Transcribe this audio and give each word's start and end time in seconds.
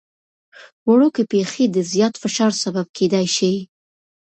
وړوکي 0.89 1.23
پېښې 1.31 1.65
د 1.69 1.77
زیات 1.91 2.13
فشار 2.23 2.51
سبب 2.63 2.87
کېدای 2.97 3.27
شي. 3.35 3.53